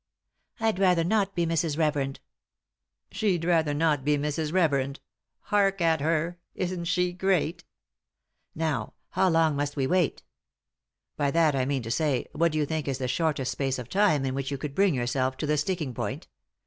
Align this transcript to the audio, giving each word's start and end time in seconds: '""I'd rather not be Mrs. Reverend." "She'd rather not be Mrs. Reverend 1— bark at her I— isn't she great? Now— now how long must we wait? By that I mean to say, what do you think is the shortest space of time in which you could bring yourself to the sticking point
'""I'd 0.67 0.79
rather 0.79 1.03
not 1.03 1.35
be 1.35 1.45
Mrs. 1.45 1.77
Reverend." 1.77 2.21
"She'd 3.11 3.45
rather 3.45 3.71
not 3.75 4.03
be 4.03 4.17
Mrs. 4.17 4.51
Reverend 4.51 4.99
1— 5.49 5.51
bark 5.51 5.79
at 5.79 6.01
her 6.01 6.39
I— 6.39 6.49
isn't 6.63 6.85
she 6.85 7.13
great? 7.13 7.65
Now— 8.55 8.65
now 8.79 8.93
how 9.11 9.29
long 9.29 9.55
must 9.55 9.75
we 9.75 9.85
wait? 9.85 10.23
By 11.17 11.29
that 11.29 11.55
I 11.55 11.65
mean 11.65 11.83
to 11.83 11.91
say, 11.91 12.25
what 12.31 12.51
do 12.51 12.57
you 12.57 12.65
think 12.65 12.87
is 12.87 12.97
the 12.97 13.07
shortest 13.07 13.51
space 13.51 13.77
of 13.77 13.89
time 13.89 14.25
in 14.25 14.33
which 14.33 14.49
you 14.49 14.57
could 14.57 14.73
bring 14.73 14.95
yourself 14.95 15.37
to 15.37 15.45
the 15.45 15.55
sticking 15.55 15.93
point 15.93 16.27